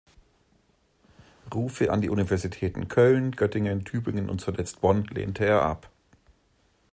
[1.53, 5.91] Rufe an die Universitäten Köln, Göttingen, Tübingen und zuletzt Bonn lehnte er ab.